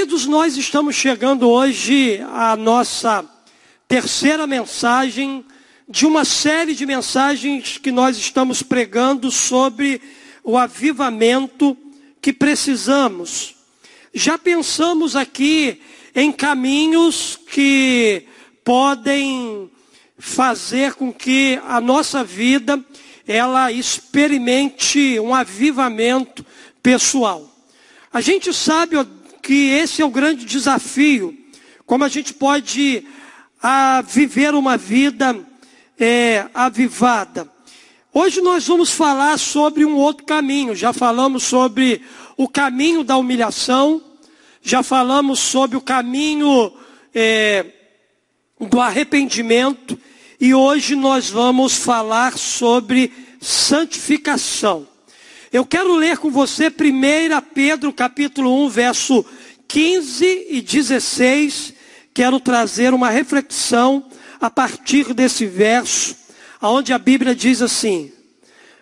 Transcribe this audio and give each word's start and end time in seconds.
Queridos, 0.00 0.24
nós 0.24 0.56
estamos 0.56 0.96
chegando 0.96 1.46
hoje 1.46 2.22
à 2.32 2.56
nossa 2.56 3.22
terceira 3.86 4.46
mensagem 4.46 5.44
de 5.86 6.06
uma 6.06 6.24
série 6.24 6.74
de 6.74 6.86
mensagens 6.86 7.76
que 7.76 7.92
nós 7.92 8.16
estamos 8.16 8.62
pregando 8.62 9.30
sobre 9.30 10.00
o 10.42 10.56
avivamento 10.56 11.76
que 12.18 12.32
precisamos. 12.32 13.56
Já 14.14 14.38
pensamos 14.38 15.16
aqui 15.16 15.82
em 16.14 16.32
caminhos 16.32 17.38
que 17.50 18.24
podem 18.64 19.70
fazer 20.18 20.94
com 20.94 21.12
que 21.12 21.60
a 21.66 21.78
nossa 21.78 22.24
vida 22.24 22.82
ela 23.28 23.70
experimente 23.70 25.20
um 25.20 25.34
avivamento 25.34 26.42
pessoal. 26.82 27.54
A 28.10 28.22
gente 28.22 28.52
sabe 28.54 28.96
que 29.42 29.70
esse 29.70 30.02
é 30.02 30.04
o 30.04 30.10
grande 30.10 30.44
desafio, 30.44 31.36
como 31.86 32.04
a 32.04 32.08
gente 32.08 32.32
pode 32.34 33.06
a, 33.62 33.98
ah, 33.98 34.02
viver 34.02 34.54
uma 34.54 34.76
vida 34.76 35.36
é, 35.98 36.46
avivada. 36.54 37.50
Hoje 38.12 38.40
nós 38.40 38.66
vamos 38.66 38.90
falar 38.90 39.38
sobre 39.38 39.84
um 39.84 39.94
outro 39.94 40.24
caminho. 40.24 40.74
Já 40.74 40.92
falamos 40.92 41.44
sobre 41.44 42.02
o 42.36 42.48
caminho 42.48 43.04
da 43.04 43.16
humilhação, 43.16 44.02
já 44.62 44.82
falamos 44.82 45.38
sobre 45.38 45.76
o 45.76 45.80
caminho 45.80 46.72
é, 47.14 47.66
do 48.58 48.80
arrependimento, 48.80 49.98
e 50.40 50.54
hoje 50.54 50.96
nós 50.96 51.30
vamos 51.30 51.76
falar 51.76 52.36
sobre 52.36 53.12
santificação. 53.40 54.89
Eu 55.52 55.66
quero 55.66 55.96
ler 55.96 56.16
com 56.18 56.30
você 56.30 56.68
1 56.68 56.72
Pedro 57.52 57.92
capítulo 57.92 58.64
1, 58.66 58.68
verso 58.68 59.26
15 59.66 60.46
e 60.48 60.60
16. 60.60 61.74
Quero 62.14 62.38
trazer 62.38 62.94
uma 62.94 63.10
reflexão 63.10 64.04
a 64.40 64.48
partir 64.48 65.12
desse 65.12 65.46
verso, 65.46 66.14
onde 66.62 66.92
a 66.92 66.98
Bíblia 66.98 67.34
diz 67.34 67.60
assim: 67.60 68.12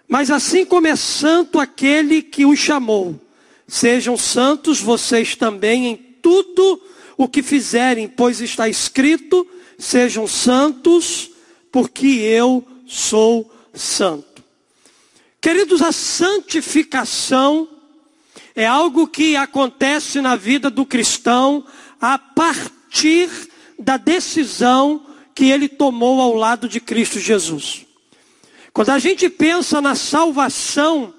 Mas 0.06 0.30
assim 0.30 0.66
como 0.66 0.86
é 0.86 0.94
santo 0.94 1.58
aquele 1.58 2.20
que 2.20 2.44
o 2.44 2.55
chamou, 2.55 3.19
sejam 3.66 4.19
santos 4.19 4.78
vocês 4.78 5.34
também 5.34 5.86
em 5.86 5.96
tudo 5.96 6.83
o 7.16 7.27
que 7.27 7.42
fizerem, 7.42 8.06
pois 8.06 8.42
está 8.42 8.69
escrito: 8.69 9.46
sejam 9.78 10.27
santos, 10.27 11.30
porque 11.72 12.06
eu 12.06 12.62
sou 12.86 13.50
santo. 13.72 14.27
Queridos, 15.41 15.83
a 15.83 15.92
santificação 15.92 17.69
é 18.56 18.67
algo 18.67 19.06
que 19.06 19.36
acontece 19.36 20.20
na 20.20 20.34
vida 20.34 20.69
do 20.69 20.84
cristão 20.84 21.64
a 22.00 22.19
partir 22.19 23.30
da 23.78 23.97
decisão 23.97 25.06
que 25.34 25.47
ele 25.47 25.69
tomou 25.69 26.20
ao 26.20 26.34
lado 26.34 26.69
de 26.69 26.80
Cristo 26.80 27.20
Jesus. 27.20 27.86
Quando 28.72 28.91
a 28.91 28.98
gente 28.98 29.28
pensa 29.28 29.80
na 29.80 29.95
salvação, 29.95 31.14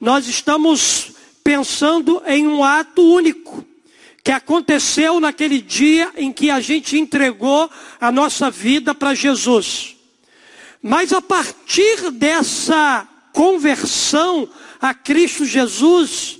nós 0.00 0.28
estamos 0.28 1.12
pensando 1.42 2.22
em 2.26 2.46
um 2.46 2.62
ato 2.62 3.02
único 3.02 3.64
que 4.22 4.30
aconteceu 4.30 5.18
naquele 5.18 5.60
dia 5.60 6.12
em 6.16 6.32
que 6.32 6.48
a 6.48 6.60
gente 6.60 6.96
entregou 6.96 7.68
a 8.00 8.12
nossa 8.12 8.50
vida 8.50 8.94
para 8.94 9.14
Jesus. 9.14 9.96
Mas 10.80 11.12
a 11.12 11.20
partir 11.20 12.12
dessa 12.12 13.08
conversão 13.34 14.48
a 14.80 14.94
Cristo 14.94 15.44
Jesus, 15.44 16.38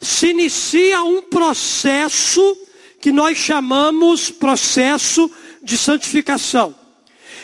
se 0.00 0.26
inicia 0.26 1.02
um 1.04 1.22
processo 1.22 2.58
que 3.00 3.12
nós 3.12 3.38
chamamos 3.38 4.28
processo 4.28 5.30
de 5.62 5.78
santificação. 5.78 6.74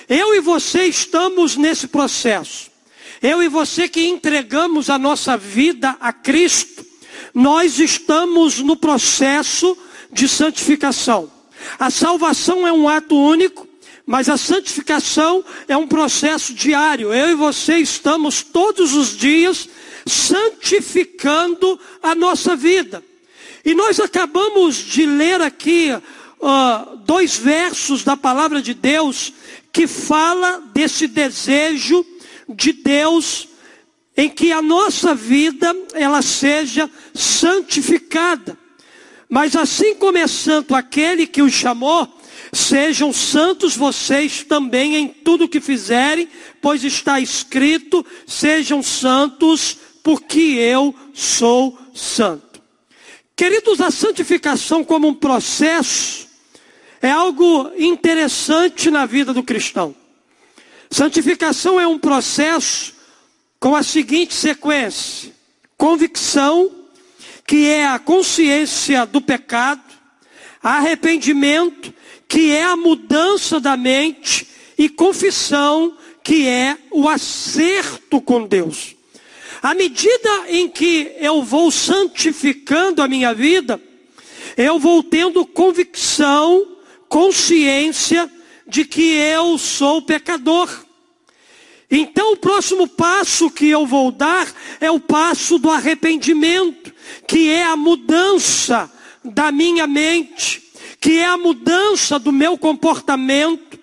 Eu 0.08 0.34
e 0.34 0.40
você 0.40 0.84
estamos 0.84 1.56
nesse 1.56 1.86
processo. 1.86 2.70
Eu 3.22 3.42
e 3.42 3.48
você 3.48 3.88
que 3.88 4.06
entregamos 4.08 4.90
a 4.90 4.98
nossa 4.98 5.36
vida 5.36 5.96
a 6.00 6.12
Cristo, 6.12 6.84
nós 7.32 7.78
estamos 7.78 8.58
no 8.58 8.76
processo 8.76 9.78
de 10.12 10.28
santificação. 10.28 11.30
A 11.78 11.90
salvação 11.90 12.66
é 12.66 12.72
um 12.72 12.88
ato 12.88 13.16
único, 13.16 13.67
mas 14.08 14.30
a 14.30 14.38
santificação 14.38 15.44
é 15.68 15.76
um 15.76 15.86
processo 15.86 16.54
diário. 16.54 17.12
Eu 17.12 17.28
e 17.28 17.34
você 17.34 17.76
estamos 17.76 18.42
todos 18.42 18.94
os 18.94 19.14
dias 19.14 19.68
santificando 20.06 21.78
a 22.02 22.14
nossa 22.14 22.56
vida. 22.56 23.04
E 23.62 23.74
nós 23.74 24.00
acabamos 24.00 24.76
de 24.76 25.04
ler 25.04 25.42
aqui 25.42 25.90
uh, 25.92 26.96
dois 27.04 27.36
versos 27.36 28.02
da 28.02 28.16
palavra 28.16 28.62
de 28.62 28.72
Deus 28.72 29.30
que 29.70 29.86
fala 29.86 30.62
desse 30.72 31.06
desejo 31.06 32.02
de 32.48 32.72
Deus 32.72 33.46
em 34.16 34.30
que 34.30 34.52
a 34.52 34.62
nossa 34.62 35.14
vida 35.14 35.76
ela 35.92 36.22
seja 36.22 36.88
santificada. 37.12 38.56
Mas 39.28 39.54
assim 39.54 39.94
como 39.96 40.16
é 40.16 40.26
santo 40.26 40.74
aquele 40.74 41.26
que 41.26 41.42
o 41.42 41.50
chamou, 41.50 42.17
Sejam 42.52 43.12
santos 43.12 43.76
vocês 43.76 44.42
também 44.42 44.96
em 44.96 45.08
tudo 45.08 45.48
que 45.48 45.60
fizerem, 45.60 46.28
pois 46.60 46.84
está 46.84 47.20
escrito: 47.20 48.04
sejam 48.26 48.82
santos, 48.82 49.78
porque 50.02 50.38
eu 50.38 50.94
sou 51.12 51.78
santo. 51.94 52.62
Queridos, 53.36 53.80
a 53.80 53.90
santificação 53.90 54.82
como 54.82 55.08
um 55.08 55.14
processo 55.14 56.26
é 57.00 57.10
algo 57.10 57.70
interessante 57.78 58.90
na 58.90 59.06
vida 59.06 59.32
do 59.32 59.42
cristão. 59.42 59.94
Santificação 60.90 61.78
é 61.78 61.86
um 61.86 61.98
processo 61.98 62.94
com 63.60 63.76
a 63.76 63.82
seguinte 63.82 64.34
sequência: 64.34 65.32
convicção, 65.76 66.70
que 67.46 67.66
é 67.66 67.86
a 67.86 67.98
consciência 67.98 69.04
do 69.06 69.20
pecado, 69.20 69.82
arrependimento, 70.62 71.94
que 72.28 72.52
é 72.52 72.62
a 72.64 72.76
mudança 72.76 73.58
da 73.58 73.76
mente, 73.76 74.46
e 74.76 74.88
confissão, 74.88 75.96
que 76.22 76.46
é 76.46 76.76
o 76.92 77.08
acerto 77.08 78.20
com 78.20 78.46
Deus. 78.46 78.94
À 79.60 79.74
medida 79.74 80.44
em 80.46 80.68
que 80.68 81.12
eu 81.18 81.42
vou 81.42 81.70
santificando 81.70 83.02
a 83.02 83.08
minha 83.08 83.34
vida, 83.34 83.80
eu 84.56 84.78
vou 84.78 85.02
tendo 85.02 85.44
convicção, 85.44 86.64
consciência 87.08 88.30
de 88.66 88.84
que 88.84 89.14
eu 89.14 89.58
sou 89.58 90.00
pecador. 90.02 90.68
Então, 91.90 92.34
o 92.34 92.36
próximo 92.36 92.86
passo 92.86 93.50
que 93.50 93.66
eu 93.66 93.86
vou 93.86 94.12
dar 94.12 94.46
é 94.80 94.90
o 94.90 95.00
passo 95.00 95.58
do 95.58 95.70
arrependimento, 95.70 96.92
que 97.26 97.48
é 97.48 97.64
a 97.64 97.76
mudança 97.76 98.92
da 99.24 99.50
minha 99.50 99.86
mente, 99.86 100.67
que 101.00 101.18
é 101.18 101.26
a 101.26 101.36
mudança 101.36 102.18
do 102.18 102.32
meu 102.32 102.58
comportamento, 102.58 103.78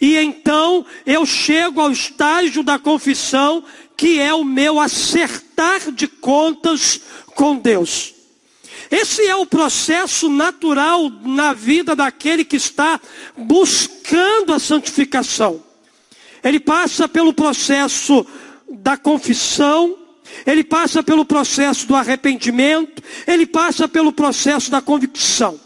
e 0.00 0.16
então 0.16 0.84
eu 1.04 1.26
chego 1.26 1.80
ao 1.80 1.90
estágio 1.90 2.62
da 2.62 2.78
confissão, 2.78 3.62
que 3.96 4.18
é 4.18 4.32
o 4.32 4.44
meu 4.44 4.80
acertar 4.80 5.92
de 5.92 6.08
contas 6.08 7.00
com 7.34 7.56
Deus. 7.56 8.14
Esse 8.90 9.26
é 9.26 9.36
o 9.36 9.46
processo 9.46 10.28
natural 10.28 11.10
na 11.22 11.52
vida 11.52 11.94
daquele 11.94 12.44
que 12.44 12.56
está 12.56 13.00
buscando 13.36 14.52
a 14.52 14.58
santificação. 14.58 15.62
Ele 16.42 16.58
passa 16.58 17.06
pelo 17.06 17.32
processo 17.32 18.26
da 18.68 18.96
confissão, 18.96 19.96
ele 20.46 20.64
passa 20.64 21.02
pelo 21.02 21.24
processo 21.24 21.86
do 21.86 21.94
arrependimento, 21.94 23.02
ele 23.26 23.46
passa 23.46 23.86
pelo 23.86 24.12
processo 24.12 24.70
da 24.70 24.80
convicção. 24.80 25.60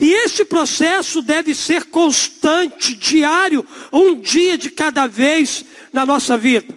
E 0.00 0.12
este 0.24 0.44
processo 0.44 1.22
deve 1.22 1.54
ser 1.54 1.84
constante, 1.84 2.94
diário, 2.94 3.66
um 3.92 4.14
dia 4.20 4.58
de 4.58 4.70
cada 4.70 5.06
vez 5.06 5.64
na 5.92 6.04
nossa 6.04 6.36
vida. 6.36 6.74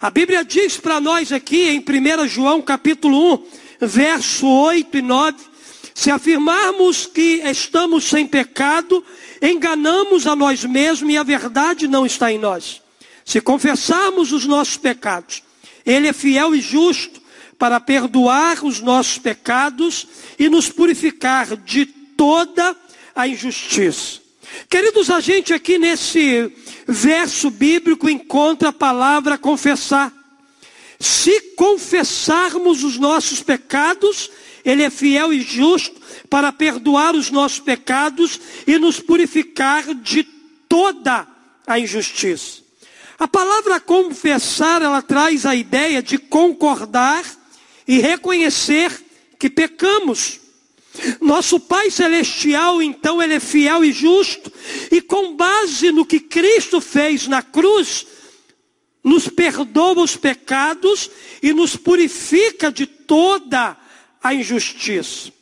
A 0.00 0.10
Bíblia 0.10 0.44
diz 0.44 0.76
para 0.76 1.00
nós 1.00 1.32
aqui 1.32 1.68
em 1.68 1.80
1 1.80 2.28
João 2.28 2.62
capítulo 2.62 3.34
1, 3.34 3.86
verso 3.86 4.46
8 4.46 4.98
e 4.98 5.02
9, 5.02 5.36
se 5.94 6.10
afirmarmos 6.10 7.06
que 7.06 7.42
estamos 7.44 8.04
sem 8.04 8.26
pecado, 8.26 9.04
enganamos 9.42 10.26
a 10.26 10.34
nós 10.34 10.64
mesmos 10.64 11.12
e 11.12 11.16
a 11.16 11.22
verdade 11.22 11.86
não 11.86 12.06
está 12.06 12.32
em 12.32 12.38
nós. 12.38 12.80
Se 13.24 13.40
confessarmos 13.40 14.32
os 14.32 14.46
nossos 14.46 14.76
pecados, 14.76 15.42
Ele 15.84 16.08
é 16.08 16.12
fiel 16.12 16.54
e 16.54 16.60
justo 16.60 17.20
para 17.58 17.78
perdoar 17.78 18.64
os 18.64 18.80
nossos 18.80 19.18
pecados 19.18 20.06
e 20.38 20.48
nos 20.48 20.70
purificar 20.70 21.56
de 21.56 21.99
toda 22.20 22.76
a 23.16 23.26
injustiça. 23.26 24.20
Queridos, 24.68 25.08
a 25.08 25.20
gente 25.20 25.54
aqui 25.54 25.78
nesse 25.78 26.52
verso 26.86 27.48
bíblico 27.48 28.10
encontra 28.10 28.68
a 28.68 28.74
palavra 28.74 29.38
confessar. 29.38 30.12
Se 30.98 31.40
confessarmos 31.56 32.84
os 32.84 32.98
nossos 32.98 33.42
pecados, 33.42 34.30
Ele 34.62 34.82
é 34.82 34.90
fiel 34.90 35.32
e 35.32 35.40
justo 35.40 35.98
para 36.28 36.52
perdoar 36.52 37.14
os 37.14 37.30
nossos 37.30 37.60
pecados 37.60 38.38
e 38.66 38.78
nos 38.78 39.00
purificar 39.00 39.94
de 39.94 40.22
toda 40.68 41.26
a 41.66 41.78
injustiça. 41.78 42.60
A 43.18 43.26
palavra 43.26 43.80
confessar, 43.80 44.82
ela 44.82 45.00
traz 45.00 45.46
a 45.46 45.54
ideia 45.54 46.02
de 46.02 46.18
concordar 46.18 47.24
e 47.88 47.98
reconhecer 47.98 48.92
que 49.38 49.48
pecamos. 49.48 50.49
Nosso 51.20 51.60
Pai 51.60 51.90
Celestial, 51.90 52.82
então, 52.82 53.22
Ele 53.22 53.34
é 53.34 53.40
fiel 53.40 53.84
e 53.84 53.92
justo, 53.92 54.52
e 54.90 55.00
com 55.00 55.36
base 55.36 55.92
no 55.92 56.04
que 56.04 56.18
Cristo 56.18 56.80
fez 56.80 57.26
na 57.26 57.42
cruz, 57.42 58.06
nos 59.02 59.28
perdoa 59.28 60.02
os 60.02 60.16
pecados 60.16 61.10
e 61.42 61.52
nos 61.52 61.76
purifica 61.76 62.70
de 62.70 62.86
toda 62.86 63.76
a 64.22 64.34
injustiça. 64.34 65.32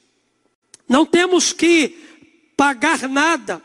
Não 0.88 1.04
temos 1.04 1.52
que 1.52 1.96
pagar 2.56 3.08
nada, 3.08 3.62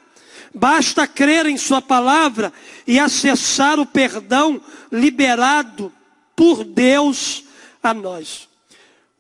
basta 0.54 1.06
crer 1.06 1.46
em 1.46 1.58
Sua 1.58 1.82
palavra 1.82 2.52
e 2.88 3.00
acessar 3.00 3.80
o 3.80 3.86
perdão 3.86 4.62
liberado 4.92 5.92
por 6.36 6.64
Deus 6.64 7.44
a 7.82 7.94
nós. 7.94 8.53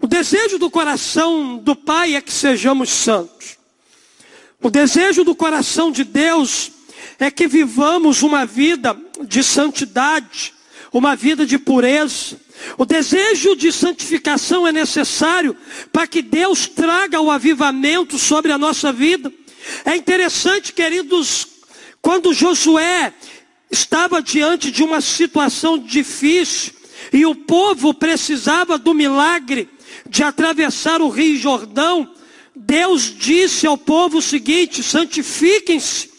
O 0.03 0.07
desejo 0.07 0.59
do 0.59 0.69
coração 0.69 1.57
do 1.59 1.77
Pai 1.77 2.17
é 2.17 2.19
que 2.19 2.33
sejamos 2.33 2.89
santos. 2.89 3.57
O 4.61 4.69
desejo 4.69 5.23
do 5.23 5.33
coração 5.33 5.93
de 5.93 6.03
Deus 6.03 6.71
é 7.17 7.31
que 7.31 7.47
vivamos 7.47 8.21
uma 8.21 8.45
vida 8.45 8.97
de 9.21 9.41
santidade, 9.41 10.53
uma 10.91 11.15
vida 11.15 11.45
de 11.45 11.57
pureza. 11.57 12.37
O 12.77 12.83
desejo 12.83 13.55
de 13.55 13.71
santificação 13.71 14.67
é 14.67 14.73
necessário 14.73 15.55
para 15.89 16.05
que 16.05 16.21
Deus 16.21 16.67
traga 16.67 17.21
o 17.21 17.31
avivamento 17.31 18.19
sobre 18.19 18.51
a 18.51 18.57
nossa 18.57 18.91
vida. 18.91 19.31
É 19.85 19.95
interessante, 19.95 20.73
queridos, 20.73 21.47
quando 22.01 22.33
Josué 22.33 23.13
estava 23.71 24.21
diante 24.21 24.69
de 24.69 24.83
uma 24.83 24.99
situação 24.99 25.79
difícil 25.79 26.73
e 27.13 27.25
o 27.25 27.33
povo 27.33 27.93
precisava 27.93 28.77
do 28.77 28.93
milagre 28.93 29.69
de 30.09 30.23
atravessar 30.23 31.01
o 31.01 31.09
Rio 31.09 31.37
Jordão, 31.37 32.09
Deus 32.55 33.13
disse 33.17 33.65
ao 33.65 33.77
povo 33.77 34.19
o 34.19 34.21
seguinte: 34.21 34.83
santifiquem-se, 34.83 36.09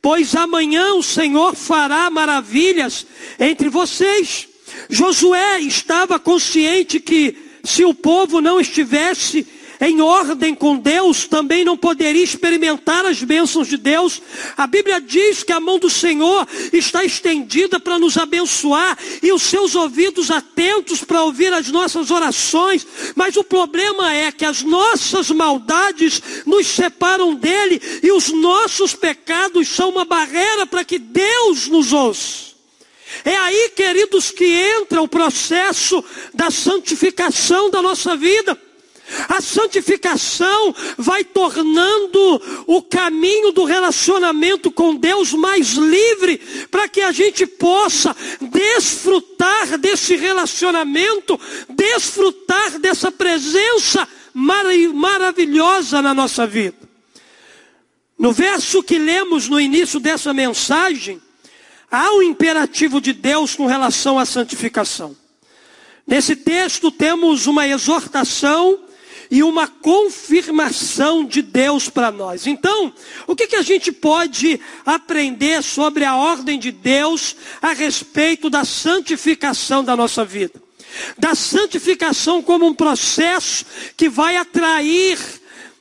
pois 0.00 0.34
amanhã 0.34 0.94
o 0.94 1.02
Senhor 1.02 1.54
fará 1.54 2.08
maravilhas 2.10 3.06
entre 3.38 3.68
vocês. 3.68 4.48
Josué 4.88 5.60
estava 5.60 6.18
consciente 6.18 7.00
que 7.00 7.36
se 7.64 7.84
o 7.84 7.94
povo 7.94 8.40
não 8.40 8.60
estivesse 8.60 9.46
em 9.84 10.00
ordem 10.00 10.54
com 10.54 10.76
Deus, 10.76 11.26
também 11.26 11.64
não 11.64 11.76
poderia 11.76 12.22
experimentar 12.22 13.04
as 13.04 13.20
bênçãos 13.20 13.66
de 13.66 13.76
Deus. 13.76 14.22
A 14.56 14.64
Bíblia 14.64 15.00
diz 15.00 15.42
que 15.42 15.50
a 15.50 15.58
mão 15.58 15.76
do 15.76 15.90
Senhor 15.90 16.46
está 16.72 17.04
estendida 17.04 17.80
para 17.80 17.98
nos 17.98 18.16
abençoar 18.16 18.96
e 19.20 19.32
os 19.32 19.42
seus 19.42 19.74
ouvidos 19.74 20.30
atentos 20.30 21.02
para 21.02 21.24
ouvir 21.24 21.52
as 21.52 21.66
nossas 21.66 22.12
orações. 22.12 22.86
Mas 23.16 23.36
o 23.36 23.42
problema 23.42 24.14
é 24.14 24.30
que 24.30 24.44
as 24.44 24.62
nossas 24.62 25.30
maldades 25.30 26.22
nos 26.46 26.68
separam 26.68 27.34
dele 27.34 27.82
e 28.04 28.12
os 28.12 28.28
nossos 28.28 28.94
pecados 28.94 29.66
são 29.66 29.90
uma 29.90 30.04
barreira 30.04 30.64
para 30.64 30.84
que 30.84 30.96
Deus 30.96 31.66
nos 31.66 31.92
ouça. 31.92 32.52
É 33.24 33.34
aí, 33.34 33.72
queridos, 33.74 34.30
que 34.30 34.44
entra 34.44 35.02
o 35.02 35.08
processo 35.08 36.04
da 36.32 36.52
santificação 36.52 37.68
da 37.68 37.82
nossa 37.82 38.16
vida. 38.16 38.56
A 39.28 39.40
santificação 39.40 40.74
vai 40.96 41.24
tornando 41.24 42.64
o 42.66 42.82
caminho 42.82 43.52
do 43.52 43.64
relacionamento 43.64 44.70
com 44.70 44.94
Deus 44.94 45.32
mais 45.32 45.72
livre, 45.72 46.38
para 46.70 46.88
que 46.88 47.00
a 47.00 47.12
gente 47.12 47.46
possa 47.46 48.16
desfrutar 48.40 49.76
desse 49.78 50.16
relacionamento, 50.16 51.38
desfrutar 51.68 52.78
dessa 52.78 53.10
presença 53.10 54.08
maravilhosa 54.32 56.00
na 56.00 56.14
nossa 56.14 56.46
vida. 56.46 56.76
No 58.18 58.32
verso 58.32 58.82
que 58.82 58.98
lemos 58.98 59.48
no 59.48 59.60
início 59.60 59.98
dessa 59.98 60.32
mensagem, 60.32 61.20
há 61.90 62.12
um 62.14 62.22
imperativo 62.22 63.00
de 63.00 63.12
Deus 63.12 63.54
com 63.56 63.66
relação 63.66 64.18
à 64.18 64.24
santificação. 64.24 65.16
Nesse 66.06 66.36
texto 66.36 66.90
temos 66.90 67.46
uma 67.46 67.66
exortação 67.66 68.78
e 69.32 69.42
uma 69.42 69.66
confirmação 69.66 71.24
de 71.24 71.40
Deus 71.40 71.88
para 71.88 72.12
nós. 72.12 72.46
Então, 72.46 72.92
o 73.26 73.34
que, 73.34 73.46
que 73.46 73.56
a 73.56 73.62
gente 73.62 73.90
pode 73.90 74.60
aprender 74.84 75.62
sobre 75.62 76.04
a 76.04 76.14
ordem 76.14 76.58
de 76.58 76.70
Deus 76.70 77.34
a 77.62 77.72
respeito 77.72 78.50
da 78.50 78.62
santificação 78.62 79.82
da 79.82 79.96
nossa 79.96 80.22
vida? 80.22 80.62
Da 81.16 81.34
santificação 81.34 82.42
como 82.42 82.66
um 82.66 82.74
processo 82.74 83.64
que 83.96 84.10
vai 84.10 84.36
atrair 84.36 85.18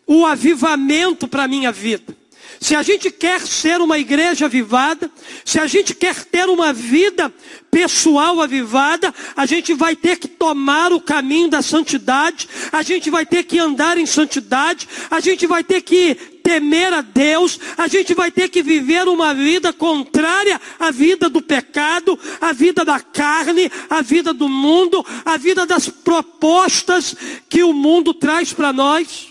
o 0.07 0.25
avivamento 0.25 1.27
para 1.27 1.43
a 1.43 1.47
minha 1.49 1.73
vida. 1.73 2.20
Se 2.61 2.75
a 2.75 2.83
gente 2.83 3.09
quer 3.09 3.41
ser 3.41 3.81
uma 3.81 3.97
igreja 3.97 4.45
avivada, 4.45 5.09
se 5.43 5.59
a 5.59 5.65
gente 5.65 5.95
quer 5.95 6.23
ter 6.25 6.47
uma 6.47 6.71
vida 6.71 7.33
pessoal 7.71 8.39
avivada, 8.39 9.11
a 9.35 9.47
gente 9.47 9.73
vai 9.73 9.95
ter 9.95 10.17
que 10.17 10.27
tomar 10.27 10.93
o 10.93 11.01
caminho 11.01 11.49
da 11.49 11.63
santidade, 11.63 12.47
a 12.71 12.83
gente 12.83 13.09
vai 13.09 13.25
ter 13.25 13.45
que 13.45 13.57
andar 13.57 13.97
em 13.97 14.05
santidade, 14.05 14.87
a 15.09 15.19
gente 15.19 15.47
vai 15.47 15.63
ter 15.63 15.81
que 15.81 16.13
temer 16.43 16.93
a 16.93 17.01
Deus, 17.01 17.59
a 17.75 17.87
gente 17.87 18.13
vai 18.13 18.29
ter 18.29 18.47
que 18.47 18.61
viver 18.61 19.07
uma 19.07 19.33
vida 19.33 19.73
contrária 19.73 20.61
à 20.79 20.91
vida 20.91 21.27
do 21.31 21.41
pecado, 21.41 22.17
à 22.39 22.53
vida 22.53 22.85
da 22.85 22.99
carne, 22.99 23.71
à 23.89 24.03
vida 24.03 24.35
do 24.35 24.47
mundo, 24.47 25.03
à 25.25 25.35
vida 25.35 25.65
das 25.65 25.89
propostas 25.89 27.15
que 27.49 27.63
o 27.63 27.73
mundo 27.73 28.13
traz 28.13 28.53
para 28.53 28.71
nós. 28.71 29.30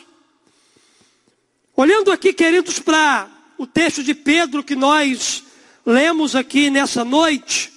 Olhando 1.81 2.13
aqui, 2.13 2.35
queridos, 2.35 2.79
para 2.79 3.27
o 3.57 3.67
texto 3.67 4.03
de 4.03 4.13
Pedro 4.13 4.63
que 4.63 4.77
nós 4.77 5.43
lemos 5.87 6.37
aqui 6.37 6.69
nessa 6.69 7.07
noite, 7.07 7.73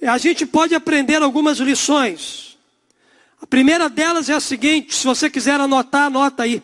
a 0.00 0.16
gente 0.16 0.46
pode 0.46 0.74
aprender 0.74 1.20
algumas 1.20 1.58
lições. 1.58 2.56
A 3.38 3.46
primeira 3.46 3.90
delas 3.90 4.30
é 4.30 4.32
a 4.32 4.40
seguinte: 4.40 4.94
se 4.94 5.04
você 5.04 5.28
quiser 5.28 5.60
anotar, 5.60 6.06
anota 6.06 6.44
aí. 6.44 6.62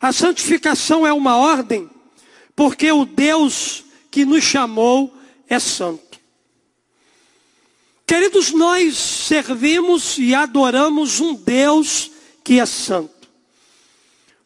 A 0.00 0.12
santificação 0.12 1.04
é 1.04 1.12
uma 1.12 1.36
ordem, 1.36 1.90
porque 2.54 2.92
o 2.92 3.04
Deus 3.04 3.82
que 4.08 4.24
nos 4.24 4.44
chamou 4.44 5.12
é 5.48 5.58
santo. 5.58 6.20
Queridos, 8.06 8.52
nós 8.52 8.96
servimos 8.96 10.16
e 10.16 10.32
adoramos 10.32 11.18
um 11.18 11.34
Deus 11.34 12.08
que 12.44 12.60
é 12.60 12.66
santo. 12.66 13.21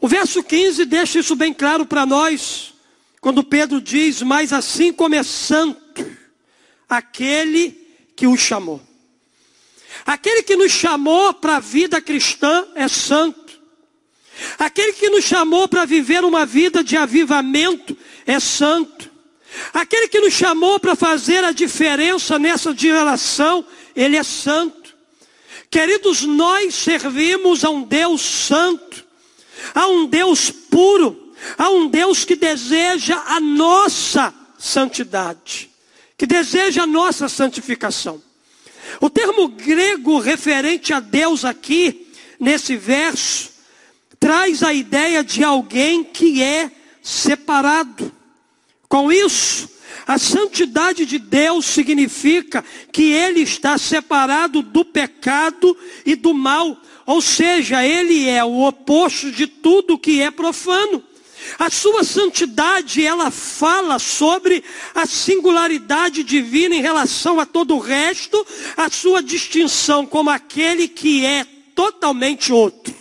O 0.01 0.09
verso 0.09 0.43
15 0.43 0.85
deixa 0.85 1.19
isso 1.19 1.35
bem 1.35 1.53
claro 1.53 1.87
para 1.87 2.05
nós, 2.05 2.75
quando 3.21 3.43
Pedro 3.43 3.81
diz: 3.81 4.23
Mas 4.23 4.53
assim 4.53 4.93
como 4.93 5.15
é 5.15 5.23
santo 5.23 6.05
aquele 6.89 7.77
que 8.15 8.27
o 8.27 8.37
chamou. 8.37 8.81
Aquele 10.05 10.43
que 10.43 10.57
nos 10.57 10.73
chamou 10.73 11.33
para 11.35 11.57
a 11.57 11.61
vida 11.61 12.01
cristã 12.01 12.67
é 12.75 12.87
santo. 12.89 13.61
Aquele 14.59 14.93
que 14.93 15.09
nos 15.09 15.25
chamou 15.25 15.67
para 15.67 15.85
viver 15.85 16.23
uma 16.23 16.45
vida 16.45 16.85
de 16.85 16.97
avivamento 16.97 17.97
é 18.27 18.39
santo. 18.39 19.11
Aquele 19.73 20.09
que 20.09 20.21
nos 20.21 20.35
chamou 20.35 20.79
para 20.79 20.95
fazer 20.95 21.43
a 21.43 21.53
diferença 21.53 22.39
nessa 22.39 22.75
geração, 22.77 23.65
ele 23.95 24.17
é 24.17 24.23
santo. 24.23 24.95
Queridos, 25.71 26.23
nós 26.23 26.75
servimos 26.75 27.65
a 27.65 27.71
um 27.71 27.83
Deus 27.83 28.21
santo. 28.21 29.06
Há 29.75 29.87
um 29.89 30.07
Deus 30.07 30.51
puro, 30.51 31.33
há 31.57 31.71
um 31.71 31.89
Deus 31.89 32.25
que 32.25 32.37
deseja 32.37 33.23
a 33.27 33.41
nossa 33.41 34.33
santidade, 34.59 35.71
que 36.17 36.27
deseja 36.27 36.83
a 36.83 36.87
nossa 36.87 37.29
santificação. 37.29 38.23
O 39.01 39.11
termo 39.11 39.49
grego 39.49 40.19
referente 40.19 40.93
a 40.93 41.01
Deus 41.01 41.45
aqui, 41.45 42.09
nesse 42.39 42.77
verso, 42.77 43.51
traz 44.19 44.63
a 44.63 44.73
ideia 44.73 45.23
de 45.23 45.45
alguém 45.45 46.03
que 46.05 46.43
é 46.43 46.71
separado. 47.03 48.13
Com 48.89 49.13
isso, 49.13 49.69
a 50.07 50.19
santidade 50.19 51.05
de 51.05 51.19
Deus 51.19 51.67
significa 51.67 52.65
que 52.93 53.13
ele 53.13 53.41
está 53.41 53.77
separado 53.77 54.63
do 54.63 54.85
pecado 54.85 55.77
e 56.05 56.15
do 56.15 56.33
mal, 56.33 56.81
ou 57.07 57.21
seja, 57.23 57.87
ele 57.87 58.29
é 58.29 58.45
o 58.45 58.67
oposto 58.67 59.31
de 59.31 59.47
tudo 59.47 59.99
que 59.99 60.21
é 60.21 60.31
profano. 60.31 61.03
A 61.59 61.71
sua 61.71 62.03
santidade, 62.03 63.07
ela 63.07 63.31
fala 63.31 63.99
sobre 64.01 64.65
a 64.95 65.07
singularidade 65.07 66.25
divina 66.25 66.75
em 66.75 66.83
relação 66.83 67.39
a 67.39 67.47
todo 67.47 67.77
o 67.77 67.79
resto, 67.79 68.45
a 68.77 68.91
sua 68.91 69.23
distinção 69.23 70.05
como 70.05 70.29
aquele 70.29 70.89
que 70.89 71.25
é 71.25 71.47
totalmente 71.75 72.53
outro. 72.53 72.93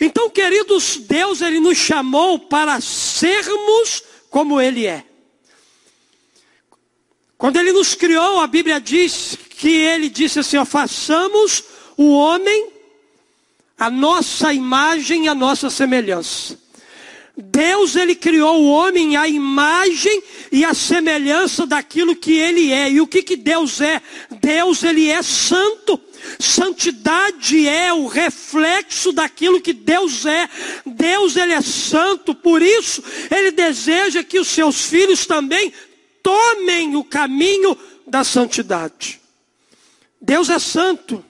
Então, 0.00 0.28
queridos, 0.28 0.96
Deus 0.96 1.40
ele 1.40 1.60
nos 1.60 1.78
chamou 1.78 2.40
para 2.40 2.80
sermos 2.80 4.02
como 4.28 4.60
ele 4.60 4.86
é. 4.86 5.04
Quando 7.38 7.56
ele 7.56 7.70
nos 7.72 7.94
criou, 7.94 8.40
a 8.40 8.46
Bíblia 8.48 8.80
diz 8.80 9.38
que 9.50 9.70
ele 9.70 10.08
disse 10.08 10.40
assim: 10.40 10.56
ó, 10.56 10.64
façamos 10.64 11.62
o 11.96 12.14
homem 12.14 12.71
a 13.82 13.90
nossa 13.90 14.54
imagem 14.54 15.24
e 15.24 15.28
a 15.28 15.34
nossa 15.34 15.68
semelhança. 15.68 16.56
Deus 17.36 17.96
ele 17.96 18.14
criou 18.14 18.62
o 18.62 18.70
homem 18.70 19.16
à 19.16 19.26
imagem 19.26 20.22
e 20.52 20.64
à 20.64 20.72
semelhança 20.72 21.66
daquilo 21.66 22.14
que 22.14 22.38
ele 22.38 22.70
é. 22.70 22.92
E 22.92 23.00
o 23.00 23.08
que 23.08 23.24
que 23.24 23.34
Deus 23.34 23.80
é? 23.80 24.00
Deus 24.40 24.84
ele 24.84 25.08
é 25.08 25.20
santo. 25.20 26.00
Santidade 26.38 27.66
é 27.66 27.92
o 27.92 28.06
reflexo 28.06 29.10
daquilo 29.10 29.60
que 29.60 29.72
Deus 29.72 30.26
é. 30.26 30.48
Deus 30.86 31.34
ele 31.34 31.52
é 31.52 31.60
santo, 31.60 32.36
por 32.36 32.62
isso 32.62 33.02
ele 33.32 33.50
deseja 33.50 34.22
que 34.22 34.38
os 34.38 34.46
seus 34.46 34.84
filhos 34.84 35.26
também 35.26 35.72
tomem 36.22 36.94
o 36.94 37.02
caminho 37.02 37.76
da 38.06 38.22
santidade. 38.22 39.20
Deus 40.20 40.50
é 40.50 40.60
santo. 40.60 41.24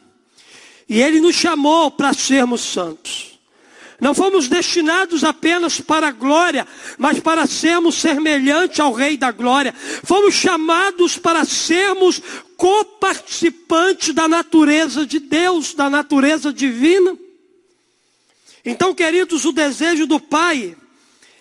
E 0.92 1.00
ele 1.00 1.22
nos 1.22 1.34
chamou 1.34 1.90
para 1.90 2.12
sermos 2.12 2.60
santos. 2.60 3.38
Não 3.98 4.12
fomos 4.14 4.46
destinados 4.46 5.24
apenas 5.24 5.80
para 5.80 6.08
a 6.08 6.12
glória, 6.12 6.68
mas 6.98 7.18
para 7.18 7.46
sermos 7.46 7.94
semelhantes 7.94 8.78
ao 8.78 8.92
Rei 8.92 9.16
da 9.16 9.32
Glória. 9.32 9.74
Fomos 10.04 10.34
chamados 10.34 11.16
para 11.16 11.46
sermos 11.46 12.20
coparticipantes 12.58 14.12
da 14.12 14.28
natureza 14.28 15.06
de 15.06 15.18
Deus, 15.18 15.72
da 15.72 15.88
natureza 15.88 16.52
divina. 16.52 17.16
Então, 18.62 18.94
queridos, 18.94 19.46
o 19.46 19.52
desejo 19.52 20.06
do 20.06 20.20
Pai 20.20 20.76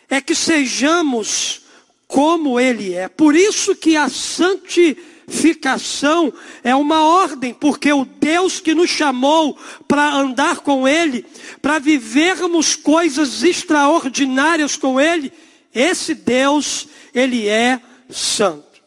é 0.10 0.22
que 0.22 0.34
sejamos 0.34 1.63
como 2.08 2.58
Ele 2.58 2.93
é. 2.93 3.10
Por 3.10 3.36
isso 3.36 3.75
que 3.75 3.98
a 3.98 4.08
santificação 4.08 5.11
santificação 5.27 6.33
é 6.63 6.75
uma 6.75 7.03
ordem, 7.03 7.53
porque 7.53 7.91
o 7.91 8.05
Deus 8.05 8.59
que 8.59 8.73
nos 8.73 8.89
chamou 8.89 9.57
para 9.87 10.13
andar 10.13 10.57
com 10.57 10.87
Ele, 10.87 11.25
para 11.61 11.79
vivermos 11.79 12.75
coisas 12.75 13.43
extraordinárias 13.43 14.75
com 14.75 14.99
Ele, 14.99 15.31
esse 15.73 16.13
Deus, 16.13 16.87
Ele 17.13 17.47
é 17.47 17.79
santo. 18.09 18.81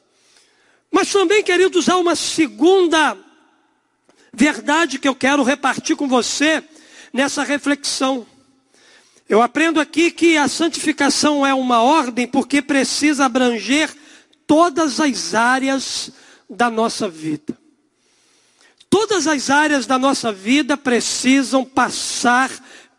Mas 0.90 1.10
também, 1.10 1.42
queridos, 1.42 1.88
há 1.88 1.96
uma 1.96 2.14
segunda 2.14 3.16
verdade 4.32 4.98
que 4.98 5.08
eu 5.08 5.14
quero 5.14 5.42
repartir 5.42 5.96
com 5.96 6.08
você 6.08 6.62
nessa 7.12 7.42
reflexão. 7.42 8.26
Eu 9.28 9.40
aprendo 9.40 9.80
aqui 9.80 10.10
que 10.10 10.36
a 10.36 10.48
santificação 10.48 11.46
é 11.46 11.54
uma 11.54 11.80
ordem 11.82 12.26
porque 12.26 12.60
precisa 12.60 13.24
abranger 13.24 13.90
todas 14.46 15.00
as 15.00 15.34
áreas 15.34 16.12
da 16.54 16.70
nossa 16.70 17.08
vida. 17.08 17.56
Todas 18.88 19.26
as 19.26 19.50
áreas 19.50 19.86
da 19.86 19.98
nossa 19.98 20.32
vida 20.32 20.76
precisam 20.76 21.64
passar 21.64 22.50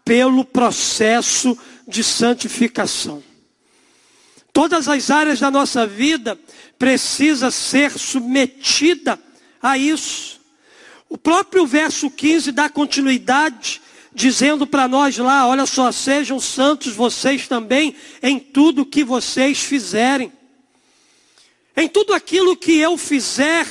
pelo 0.03 0.43
processo 0.43 1.57
de 1.87 2.03
santificação. 2.03 3.23
Todas 4.51 4.87
as 4.87 5.09
áreas 5.09 5.39
da 5.39 5.49
nossa 5.49 5.87
vida 5.87 6.39
precisa 6.77 7.49
ser 7.51 7.91
submetida 7.91 9.19
a 9.61 9.77
isso. 9.77 10.39
O 11.09 11.17
próprio 11.17 11.65
verso 11.65 12.09
15 12.09 12.51
dá 12.51 12.69
continuidade 12.69 13.81
dizendo 14.13 14.65
para 14.65 14.87
nós 14.87 15.17
lá, 15.17 15.45
olha 15.45 15.65
só, 15.65 15.91
sejam 15.91 16.39
santos 16.39 16.93
vocês 16.93 17.47
também 17.47 17.95
em 18.23 18.39
tudo 18.39 18.85
que 18.85 19.03
vocês 19.03 19.59
fizerem. 19.59 20.31
Em 21.75 21.87
tudo 21.87 22.13
aquilo 22.13 22.55
que 22.55 22.77
eu 22.79 22.97
fizer, 22.97 23.67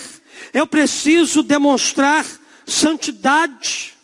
eu 0.52 0.66
preciso 0.66 1.42
demonstrar 1.42 2.26
santidade. 2.66 3.94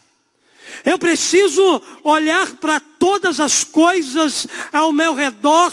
Eu 0.84 0.98
preciso 0.98 1.82
olhar 2.02 2.52
para 2.56 2.80
todas 2.80 3.40
as 3.40 3.64
coisas 3.64 4.46
ao 4.72 4.92
meu 4.92 5.14
redor 5.14 5.72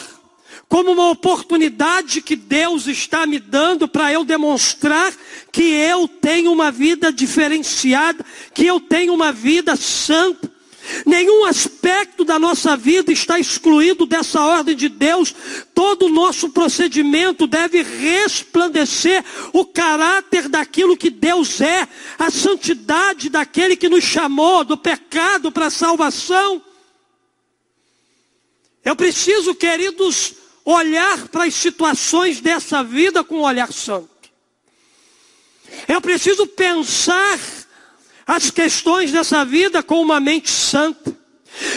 como 0.69 0.91
uma 0.91 1.09
oportunidade 1.09 2.21
que 2.21 2.35
Deus 2.35 2.87
está 2.87 3.25
me 3.25 3.39
dando 3.39 3.87
para 3.87 4.11
eu 4.11 4.25
demonstrar 4.25 5.13
que 5.51 5.63
eu 5.63 6.07
tenho 6.07 6.51
uma 6.51 6.71
vida 6.71 7.11
diferenciada, 7.11 8.25
que 8.53 8.65
eu 8.65 8.79
tenho 8.79 9.13
uma 9.13 9.31
vida 9.31 9.75
santa. 9.75 10.56
Nenhum 11.05 11.45
aspecto 11.45 12.23
da 12.23 12.39
nossa 12.39 12.77
vida 12.77 13.11
está 13.11 13.39
excluído 13.39 14.05
dessa 14.05 14.41
ordem 14.41 14.75
de 14.75 14.89
Deus. 14.89 15.33
Todo 15.73 16.05
o 16.05 16.09
nosso 16.09 16.49
procedimento 16.49 17.45
deve 17.47 17.81
resplandecer 17.83 19.23
o 19.53 19.65
caráter 19.65 20.47
daquilo 20.47 20.97
que 20.97 21.09
Deus 21.09 21.61
é, 21.61 21.87
a 22.17 22.29
santidade 22.31 23.29
daquele 23.29 23.75
que 23.75 23.89
nos 23.89 24.03
chamou 24.03 24.63
do 24.63 24.77
pecado 24.77 25.51
para 25.51 25.67
a 25.67 25.71
salvação. 25.71 26.61
Eu 28.83 28.95
preciso, 28.95 29.53
queridos, 29.53 30.33
olhar 30.63 31.27
para 31.27 31.45
as 31.45 31.53
situações 31.53 32.39
dessa 32.39 32.83
vida 32.83 33.23
com 33.23 33.37
um 33.37 33.43
olhar 33.43 33.71
santo. 33.73 34.09
Eu 35.87 35.99
preciso 36.01 36.47
pensar 36.47 37.37
as 38.27 38.51
questões 38.51 39.11
dessa 39.11 39.45
vida 39.45 39.81
com 39.81 40.01
uma 40.01 40.19
mente 40.19 40.49
santa. 40.49 41.15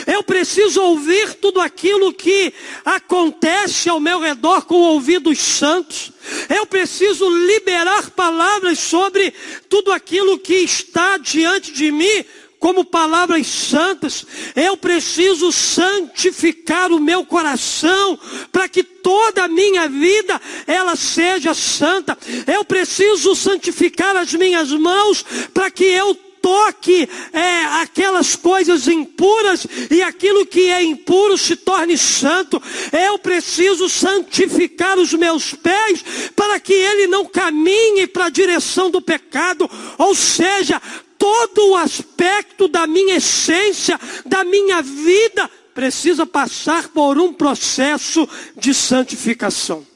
Eu 0.06 0.22
preciso 0.22 0.82
ouvir 0.82 1.34
tudo 1.34 1.60
aquilo 1.60 2.12
que 2.12 2.52
acontece 2.84 3.88
ao 3.88 4.00
meu 4.00 4.18
redor 4.18 4.66
com 4.66 4.74
ouvidos 4.74 5.38
santos. 5.38 6.12
Eu 6.48 6.66
preciso 6.66 7.28
liberar 7.30 8.10
palavras 8.10 8.78
sobre 8.78 9.32
tudo 9.68 9.92
aquilo 9.92 10.38
que 10.38 10.54
está 10.54 11.16
diante 11.16 11.72
de 11.72 11.90
mim 11.90 12.24
como 12.58 12.84
palavras 12.84 13.46
santas. 13.46 14.26
Eu 14.54 14.76
preciso 14.76 15.50
santificar 15.50 16.92
o 16.92 17.00
meu 17.00 17.24
coração 17.24 18.18
para 18.52 18.68
que 18.68 18.82
toda 18.82 19.44
a 19.44 19.48
minha 19.48 19.88
vida 19.88 20.38
ela 20.66 20.94
seja 20.94 21.54
santa. 21.54 22.18
Eu 22.46 22.64
preciso 22.66 23.34
santificar 23.34 24.14
as 24.14 24.34
minhas 24.34 24.70
mãos 24.72 25.24
para 25.54 25.70
que 25.70 25.84
eu 25.84 26.14
toque 26.42 27.08
é, 27.32 27.64
aquelas 27.82 28.36
coisas 28.36 28.88
impuras 28.88 29.66
e 29.90 30.02
aquilo 30.02 30.46
que 30.46 30.68
é 30.68 30.82
impuro 30.82 31.38
se 31.38 31.56
torne 31.56 31.96
santo. 31.96 32.62
Eu 32.92 33.18
preciso 33.18 33.88
santificar 33.88 34.98
os 34.98 35.12
meus 35.14 35.54
pés 35.54 36.04
para 36.34 36.58
que 36.58 36.72
ele 36.72 37.06
não 37.06 37.24
caminhe 37.24 38.06
para 38.06 38.26
a 38.26 38.30
direção 38.30 38.90
do 38.90 39.00
pecado. 39.00 39.70
Ou 39.98 40.14
seja, 40.14 40.80
todo 41.18 41.70
o 41.70 41.76
aspecto 41.76 42.66
da 42.66 42.86
minha 42.86 43.16
essência, 43.16 43.98
da 44.26 44.42
minha 44.44 44.82
vida, 44.82 45.50
precisa 45.74 46.26
passar 46.26 46.88
por 46.88 47.18
um 47.18 47.32
processo 47.32 48.28
de 48.56 48.74
santificação. 48.74 49.86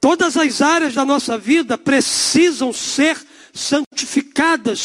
Todas 0.00 0.36
as 0.36 0.60
áreas 0.60 0.94
da 0.94 1.04
nossa 1.04 1.38
vida 1.38 1.78
precisam 1.78 2.72
ser 2.72 3.16
santificadas, 3.16 3.31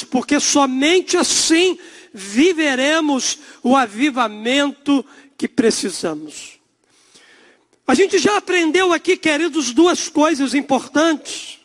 porque 0.04 0.40
somente 0.40 1.16
assim 1.18 1.78
viveremos 2.14 3.40
o 3.64 3.76
avivamento 3.76 5.06
que 5.38 5.48
precisamos. 5.48 6.58
A 7.88 7.94
gente 7.94 8.18
já 8.18 8.38
aprendeu 8.38 8.92
aqui, 8.92 9.16
queridos, 9.16 9.72
duas 9.72 10.10
coisas 10.10 10.54
importantes. 10.54 11.60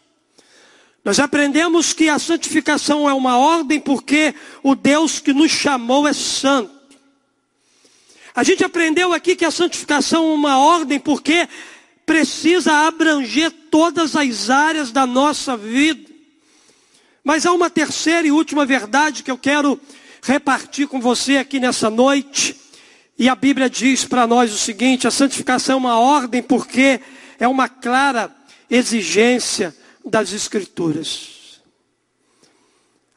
Nós 1.04 1.18
aprendemos 1.18 1.92
que 1.92 2.08
a 2.08 2.18
santificação 2.18 3.08
é 3.08 3.12
uma 3.12 3.36
ordem 3.36 3.80
porque 3.80 4.32
o 4.62 4.76
Deus 4.76 5.18
que 5.18 5.32
nos 5.32 5.50
chamou 5.50 6.06
é 6.06 6.12
santo. 6.12 6.70
A 8.34 8.44
gente 8.44 8.64
aprendeu 8.64 9.12
aqui 9.12 9.34
que 9.34 9.44
a 9.44 9.50
santificação 9.50 10.30
é 10.30 10.34
uma 10.34 10.58
ordem 10.58 11.00
porque 11.00 11.48
precisa 12.06 12.86
abranger 12.86 13.50
todas 13.70 14.14
as 14.14 14.48
áreas 14.48 14.92
da 14.92 15.04
nossa 15.04 15.56
vida. 15.56 16.11
Mas 17.24 17.46
há 17.46 17.52
uma 17.52 17.70
terceira 17.70 18.26
e 18.26 18.32
última 18.32 18.66
verdade 18.66 19.22
que 19.22 19.30
eu 19.30 19.38
quero 19.38 19.80
repartir 20.22 20.88
com 20.88 21.00
você 21.00 21.36
aqui 21.36 21.60
nessa 21.60 21.88
noite. 21.88 22.56
E 23.18 23.28
a 23.28 23.34
Bíblia 23.34 23.70
diz 23.70 24.04
para 24.04 24.26
nós 24.26 24.52
o 24.52 24.58
seguinte: 24.58 25.06
a 25.06 25.10
santificação 25.10 25.74
é 25.74 25.78
uma 25.78 25.98
ordem 25.98 26.42
porque 26.42 27.00
é 27.38 27.46
uma 27.46 27.68
clara 27.68 28.34
exigência 28.68 29.74
das 30.04 30.32
Escrituras. 30.32 31.60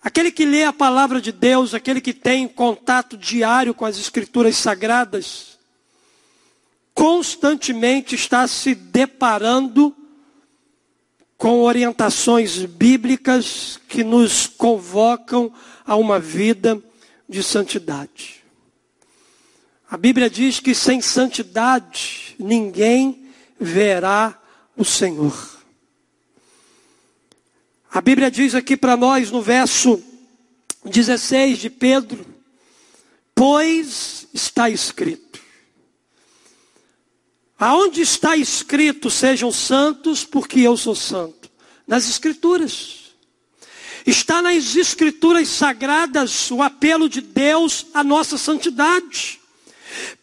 Aquele 0.04 0.32
que 0.32 0.46
lê 0.46 0.64
a 0.64 0.74
palavra 0.74 1.20
de 1.20 1.32
Deus, 1.32 1.74
aquele 1.74 2.00
que 2.00 2.14
tem 2.14 2.48
contato 2.48 3.18
diário 3.18 3.74
com 3.74 3.86
as 3.86 3.98
Escrituras 3.98 4.56
sagradas, 4.56 5.58
constantemente 6.94 8.14
está 8.14 8.48
se 8.48 8.76
deparando 8.76 9.96
com 11.38 11.62
orientações 11.62 12.66
bíblicas 12.66 13.80
que 13.88 14.04
nos 14.04 14.48
convocam 14.48 15.52
a 15.86 15.96
uma 15.96 16.20
vida 16.20 16.82
de 17.28 17.44
santidade. 17.44 18.44
A 19.90 19.98
Bíblia 19.98 20.30
diz 20.30 20.60
que 20.60 20.74
sem 20.74 21.02
santidade 21.02 22.36
ninguém 22.40 23.30
verá 23.60 24.40
o 24.76 24.84
Senhor. 24.84 25.56
A 27.92 28.02
Bíblia 28.02 28.30
diz 28.30 28.56
aqui 28.56 28.76
para 28.76 28.98
nós 28.98 29.32
no 29.32 29.42
verso 29.42 30.04
16 30.84 31.60
de 31.60 31.70
Pedro: 31.70 32.26
Pois 33.34 34.28
está 34.34 34.70
escrito. 34.70 35.25
Aonde 37.58 38.02
está 38.02 38.36
escrito, 38.36 39.10
sejam 39.10 39.52
santos, 39.52 40.26
porque 40.26 40.60
eu 40.60 40.76
sou 40.76 40.96
santo? 40.96 41.50
Nas 41.88 42.10
Escrituras. 42.10 43.06
Está 44.06 44.42
nas 44.42 44.76
Escrituras 44.76 45.48
sagradas 45.48 46.52
o 46.52 46.62
apelo 46.62 47.08
de 47.08 47.22
Deus 47.22 47.88
à 47.94 48.04
nossa 48.04 48.38
santidade. 48.38 49.40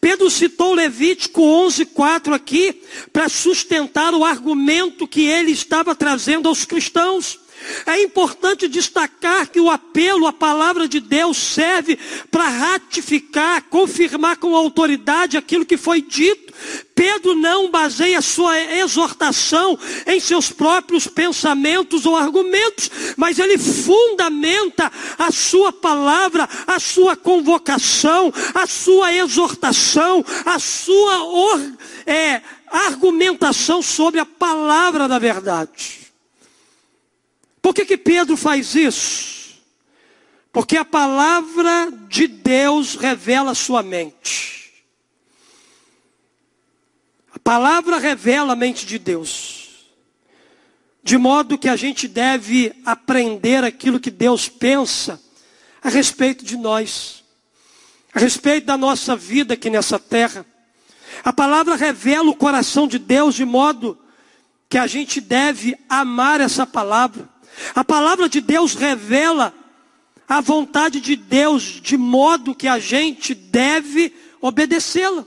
Pedro 0.01 0.31
citou 0.31 0.75
Levítico 0.75 1.41
11:4 1.41 2.35
aqui 2.35 2.83
para 3.13 3.29
sustentar 3.29 4.15
o 4.15 4.25
argumento 4.25 5.09
que 5.09 5.23
ele 5.23 5.53
estava 5.53 5.95
trazendo 5.95 6.49
aos 6.49 6.65
cristãos. 6.65 7.39
É 7.87 8.03
importante 8.03 8.69
destacar 8.69 9.49
que 9.49 9.61
o 9.61 9.71
apelo 9.71 10.27
à 10.27 10.33
palavra 10.33 10.89
de 10.89 11.01
Deus 11.01 11.37
serve 11.37 11.99
para 12.31 12.49
ratificar, 12.49 13.63
confirmar 13.65 14.37
com 14.37 14.55
autoridade 14.55 15.37
aquilo 15.37 15.67
que 15.67 15.77
foi 15.77 16.01
dito. 16.01 16.53
Pedro 16.95 17.35
não 17.35 17.71
baseia 17.71 18.21
sua 18.21 18.61
exortação 18.61 19.79
em 20.07 20.21
seus 20.21 20.51
próprios 20.51 21.07
pensamentos 21.07 22.07
ou 22.07 22.17
argumentos, 22.17 22.91
mas 23.17 23.39
ele 23.39 23.59
fundamenta 23.59 24.91
a 25.19 25.33
sua 25.33 25.73
palavra, 25.73 26.49
a 26.67 26.79
sua 26.79 27.17
convocação, 27.17 28.33
a 28.55 28.67
sua 28.67 29.15
exortação, 29.15 30.25
a 30.45 30.59
sua 30.59 31.61
é, 32.07 32.43
argumentação 32.71 33.83
sobre 33.83 34.21
a 34.21 34.27
palavra 34.27 35.09
da 35.09 35.19
verdade. 35.19 36.02
Por 37.63 37.73
que, 37.73 37.85
que 37.85 37.97
Pedro 37.97 38.37
faz 38.37 38.75
isso? 38.75 39.63
Porque 40.53 40.77
a 40.77 40.85
palavra 40.85 41.91
de 42.09 42.27
Deus 42.27 42.97
revela 42.97 43.53
a 43.53 43.55
sua 43.55 43.83
mente. 43.83 44.85
A 47.33 47.39
palavra 47.39 47.99
revela 47.99 48.53
a 48.53 48.57
mente 48.57 48.85
de 48.85 48.99
Deus. 48.99 49.87
De 51.03 51.17
modo 51.17 51.57
que 51.57 51.69
a 51.69 51.77
gente 51.77 52.07
deve 52.07 52.75
aprender 52.85 53.65
aquilo 53.65 53.99
que 53.99 54.11
Deus 54.11 54.49
pensa 54.49 55.23
a 55.83 55.89
respeito 55.89 56.45
de 56.45 56.57
nós, 56.57 57.25
a 58.15 58.21
respeito 58.21 58.67
da 58.67 58.77
nossa 58.77 59.17
vida 59.17 59.55
aqui 59.55 59.71
nessa 59.71 59.99
terra. 59.99 60.45
A 61.25 61.33
palavra 61.33 61.77
revela 61.77 62.31
o 62.31 62.37
coração 62.37 62.87
de 62.87 62.99
Deus 62.99 63.35
de 63.35 63.45
modo 63.45 63.99
que 64.69 64.79
a 64.79 64.87
gente 64.87 65.21
deve 65.21 65.77
amar 65.89 66.41
essa 66.41 66.67
palavra. 66.67 67.32
A 67.75 67.85
palavra 67.85 68.29
de 68.29 68.41
Deus 68.41 68.75
revela 68.75 69.55
a 70.29 70.41
vontade 70.41 71.01
de 71.01 71.17
Deus 71.17 71.81
de 71.83 71.97
modo 71.97 72.55
que 72.55 72.67
a 72.67 72.79
gente 72.79 73.35
deve 73.35 74.15
obedecê-la. 74.41 75.25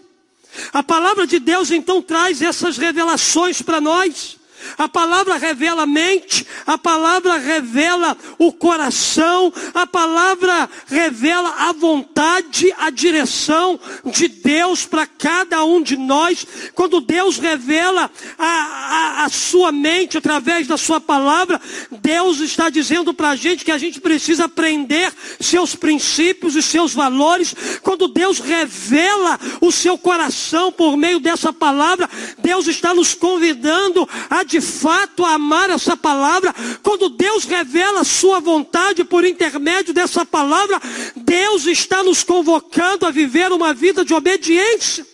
A 0.73 0.81
palavra 0.81 1.27
de 1.27 1.39
Deus 1.39 1.71
então 1.71 2.01
traz 2.01 2.41
essas 2.41 2.77
revelações 2.77 3.61
para 3.61 3.81
nós. 3.81 4.37
A 4.77 4.89
palavra 4.89 5.37
revela 5.37 5.83
a 5.83 5.87
mente, 5.87 6.45
a 6.65 6.77
palavra 6.77 7.37
revela 7.37 8.17
o 8.37 8.51
coração, 8.51 9.53
a 9.73 9.85
palavra 9.85 10.69
revela 10.87 11.49
a 11.57 11.71
vontade, 11.71 12.73
a 12.77 12.89
direção 12.89 13.79
de 14.05 14.27
Deus 14.27 14.85
para 14.85 15.05
cada 15.05 15.63
um 15.63 15.81
de 15.81 15.97
nós. 15.97 16.45
Quando 16.73 17.01
Deus 17.01 17.37
revela 17.37 18.09
a, 18.37 18.45
a, 18.45 19.25
a 19.25 19.29
sua 19.29 19.71
mente 19.71 20.17
através 20.17 20.67
da 20.67 20.77
sua 20.77 20.99
palavra, 20.99 21.61
Deus 22.01 22.39
está 22.39 22.69
dizendo 22.69 23.13
para 23.13 23.29
a 23.29 23.35
gente 23.35 23.65
que 23.65 23.71
a 23.71 23.77
gente 23.77 23.99
precisa 23.99 24.45
aprender 24.45 25.11
seus 25.39 25.75
princípios 25.75 26.55
e 26.55 26.61
seus 26.61 26.93
valores. 26.93 27.55
Quando 27.81 28.07
Deus 28.07 28.39
revela 28.39 29.39
o 29.61 29.71
seu 29.71 29.97
coração 29.97 30.71
por 30.71 30.97
meio 30.97 31.19
dessa 31.19 31.51
palavra, 31.53 32.09
Deus 32.37 32.67
está 32.67 32.93
nos 32.93 33.13
convidando 33.13 34.07
a 34.29 34.43
de 34.45 34.61
fato 34.61 35.25
amar 35.25 35.69
essa 35.69 35.97
palavra, 35.97 36.53
quando 36.81 37.09
Deus 37.09 37.43
revela 37.45 38.01
a 38.01 38.05
sua 38.05 38.39
vontade 38.39 39.03
por 39.03 39.25
intermédio 39.25 39.93
dessa 39.93 40.25
palavra, 40.25 40.81
Deus 41.15 41.65
está 41.65 42.03
nos 42.03 42.23
convocando 42.23 43.05
a 43.05 43.11
viver 43.11 43.51
uma 43.51 43.73
vida 43.73 44.05
de 44.05 44.13
obediência. 44.13 45.05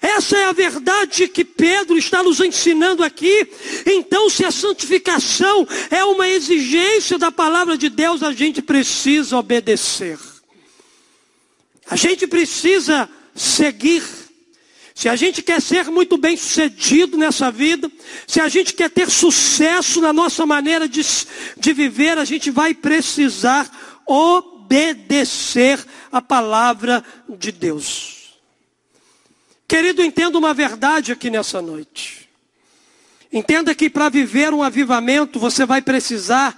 Essa 0.00 0.36
é 0.36 0.44
a 0.44 0.52
verdade 0.52 1.28
que 1.28 1.44
Pedro 1.44 1.96
está 1.96 2.22
nos 2.22 2.38
ensinando 2.38 3.02
aqui. 3.02 3.48
Então, 3.86 4.28
se 4.28 4.44
a 4.44 4.50
santificação 4.50 5.66
é 5.90 6.04
uma 6.04 6.28
exigência 6.28 7.16
da 7.16 7.32
palavra 7.32 7.78
de 7.78 7.88
Deus, 7.88 8.22
a 8.22 8.32
gente 8.32 8.60
precisa 8.60 9.38
obedecer. 9.38 10.18
A 11.88 11.96
gente 11.96 12.26
precisa 12.26 13.08
seguir 13.34 14.02
se 14.94 15.08
a 15.08 15.16
gente 15.16 15.42
quer 15.42 15.60
ser 15.60 15.86
muito 15.86 16.16
bem 16.16 16.36
sucedido 16.36 17.16
nessa 17.16 17.50
vida, 17.50 17.90
se 18.28 18.40
a 18.40 18.48
gente 18.48 18.72
quer 18.72 18.88
ter 18.88 19.10
sucesso 19.10 20.00
na 20.00 20.12
nossa 20.12 20.46
maneira 20.46 20.88
de, 20.88 21.02
de 21.56 21.72
viver, 21.72 22.16
a 22.16 22.24
gente 22.24 22.48
vai 22.48 22.72
precisar 22.72 23.68
obedecer 24.06 25.84
a 26.12 26.22
palavra 26.22 27.04
de 27.28 27.50
Deus. 27.50 28.38
Querido, 29.66 30.00
entenda 30.00 30.38
uma 30.38 30.54
verdade 30.54 31.10
aqui 31.10 31.28
nessa 31.28 31.60
noite. 31.60 32.28
Entenda 33.32 33.74
que 33.74 33.90
para 33.90 34.08
viver 34.08 34.54
um 34.54 34.62
avivamento 34.62 35.40
você 35.40 35.66
vai 35.66 35.82
precisar 35.82 36.56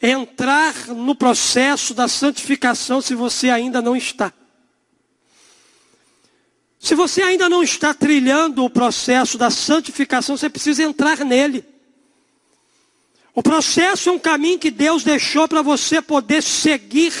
entrar 0.00 0.72
no 0.86 1.16
processo 1.16 1.92
da 1.94 2.06
santificação 2.06 3.00
se 3.00 3.16
você 3.16 3.50
ainda 3.50 3.82
não 3.82 3.96
está. 3.96 4.32
Se 6.84 6.94
você 6.94 7.22
ainda 7.22 7.48
não 7.48 7.62
está 7.62 7.94
trilhando 7.94 8.62
o 8.62 8.68
processo 8.68 9.38
da 9.38 9.48
santificação, 9.48 10.36
você 10.36 10.50
precisa 10.50 10.82
entrar 10.82 11.24
nele. 11.24 11.64
O 13.34 13.42
processo 13.42 14.10
é 14.10 14.12
um 14.12 14.18
caminho 14.18 14.58
que 14.58 14.70
Deus 14.70 15.02
deixou 15.02 15.48
para 15.48 15.62
você 15.62 16.02
poder 16.02 16.42
seguir, 16.42 17.14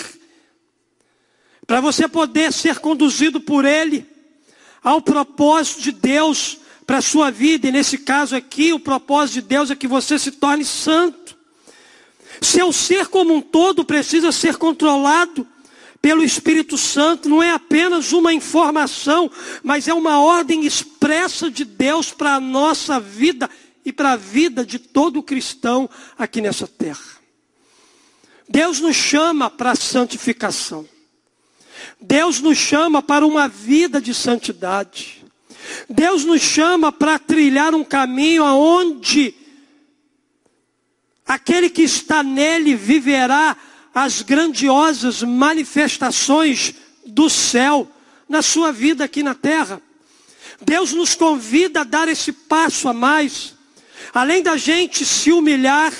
para 1.66 1.80
você 1.80 2.06
poder 2.06 2.52
ser 2.52 2.78
conduzido 2.78 3.40
por 3.40 3.64
Ele 3.64 4.06
ao 4.82 5.00
propósito 5.00 5.80
de 5.80 5.92
Deus 5.92 6.58
para 6.86 6.98
a 6.98 7.02
sua 7.02 7.30
vida. 7.30 7.66
E 7.66 7.72
nesse 7.72 7.96
caso 7.96 8.36
aqui, 8.36 8.70
o 8.70 8.78
propósito 8.78 9.36
de 9.36 9.48
Deus 9.48 9.70
é 9.70 9.74
que 9.74 9.88
você 9.88 10.18
se 10.18 10.32
torne 10.32 10.66
santo. 10.66 11.38
Seu 12.38 12.70
ser 12.70 13.06
como 13.06 13.32
um 13.32 13.40
todo 13.40 13.82
precisa 13.82 14.30
ser 14.30 14.56
controlado 14.56 15.48
pelo 16.04 16.22
Espírito 16.22 16.76
Santo 16.76 17.30
não 17.30 17.42
é 17.42 17.50
apenas 17.50 18.12
uma 18.12 18.30
informação, 18.30 19.30
mas 19.62 19.88
é 19.88 19.94
uma 19.94 20.20
ordem 20.20 20.66
expressa 20.66 21.50
de 21.50 21.64
Deus 21.64 22.12
para 22.12 22.34
a 22.34 22.40
nossa 22.40 23.00
vida 23.00 23.48
e 23.86 23.90
para 23.90 24.12
a 24.12 24.16
vida 24.16 24.66
de 24.66 24.78
todo 24.78 25.22
cristão 25.22 25.88
aqui 26.18 26.42
nessa 26.42 26.66
terra. 26.66 27.16
Deus 28.46 28.80
nos 28.80 28.94
chama 28.94 29.48
para 29.48 29.70
a 29.70 29.74
santificação. 29.74 30.86
Deus 31.98 32.38
nos 32.38 32.58
chama 32.58 33.00
para 33.00 33.24
uma 33.24 33.48
vida 33.48 33.98
de 33.98 34.12
santidade. 34.12 35.24
Deus 35.88 36.22
nos 36.22 36.42
chama 36.42 36.92
para 36.92 37.18
trilhar 37.18 37.74
um 37.74 37.82
caminho 37.82 38.44
aonde 38.44 39.34
aquele 41.24 41.70
que 41.70 41.80
está 41.80 42.22
nele 42.22 42.76
viverá 42.76 43.56
as 43.94 44.22
grandiosas 44.22 45.22
manifestações 45.22 46.74
do 47.06 47.30
céu 47.30 47.88
na 48.28 48.42
sua 48.42 48.72
vida 48.72 49.04
aqui 49.04 49.22
na 49.22 49.34
terra. 49.34 49.80
Deus 50.60 50.92
nos 50.92 51.14
convida 51.14 51.82
a 51.82 51.84
dar 51.84 52.08
esse 52.08 52.32
passo 52.32 52.88
a 52.88 52.92
mais. 52.92 53.54
Além 54.12 54.42
da 54.42 54.56
gente 54.56 55.04
se 55.04 55.30
humilhar, 55.30 55.92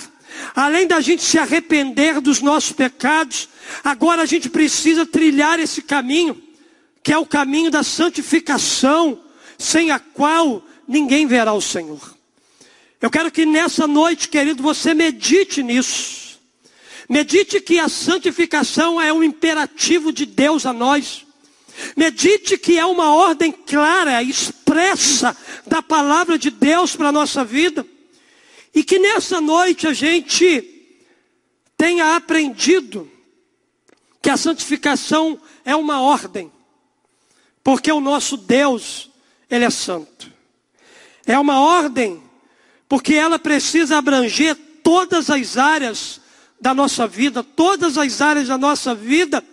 além 0.55 0.87
da 0.87 1.01
gente 1.01 1.23
se 1.23 1.39
arrepender 1.39 2.21
dos 2.21 2.41
nossos 2.41 2.73
pecados, 2.73 3.49
agora 3.83 4.23
a 4.23 4.27
gente 4.27 4.49
precisa 4.49 5.07
trilhar 5.07 5.61
esse 5.61 5.83
caminho, 5.83 6.43
que 7.03 7.13
é 7.13 7.19
o 7.19 7.27
caminho 7.27 7.71
da 7.71 7.83
santificação, 7.83 9.21
sem 9.59 9.91
a 9.91 9.99
qual 9.99 10.63
ninguém 10.89 11.27
verá 11.27 11.53
o 11.53 11.61
Senhor. 11.61 12.15
Eu 13.01 13.11
quero 13.11 13.31
que 13.31 13.45
nessa 13.45 13.87
noite, 13.87 14.29
querido, 14.29 14.63
você 14.63 14.95
medite 14.95 15.63
nisso. 15.63 16.24
Medite 17.09 17.61
que 17.61 17.79
a 17.79 17.89
santificação 17.89 19.01
é 19.01 19.13
um 19.13 19.23
imperativo 19.23 20.13
de 20.13 20.25
Deus 20.25 20.65
a 20.65 20.73
nós. 20.73 21.27
Medite 21.97 22.57
que 22.57 22.79
é 22.79 22.87
uma 22.87 23.15
ordem 23.15 23.53
clara, 23.53 24.23
expressa 24.23 25.37
da 25.67 25.83
palavra 25.83 26.39
de 26.39 26.51
Deus 26.51 26.97
para 26.97 27.09
a 27.09 27.13
nossa 27.13 27.45
vida. 27.45 27.87
E 28.75 28.83
que 28.83 28.99
nessa 28.99 29.41
noite 29.41 29.87
a 29.87 29.93
gente 29.93 30.71
tenha 31.77 32.17
aprendido 32.17 33.11
que 34.23 34.31
a 34.31 34.37
santificação 34.37 35.39
é 35.65 35.77
uma 35.77 36.01
ordem. 36.01 36.51
Porque 37.63 37.91
o 37.93 38.01
nosso 38.01 38.37
Deus, 38.37 39.11
Ele 39.51 39.65
é 39.65 39.71
santo. 39.71 40.33
É 41.27 41.39
uma 41.39 41.61
ordem, 41.61 42.23
porque 42.89 43.15
ela 43.15 43.39
precisa 43.39 43.99
abranger 43.99 44.57
todas 44.83 45.31
as 45.31 45.57
áreas 45.57 46.21
da 46.65 46.73
nossa 46.73 47.07
vida, 47.07 47.45
todas 47.45 47.99
as 47.99 48.23
áreas 48.23 48.49
da 48.49 48.57
nossa 48.57 48.95
vida 48.95 49.45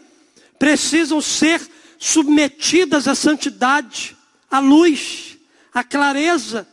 precisam 0.58 1.19
ser 1.21 1.62
submetidas 2.00 3.06
à 3.06 3.13
santidade, 3.13 4.15
à 4.50 4.60
luz, 4.60 5.38
à 5.74 5.84
clareza, 5.84 6.65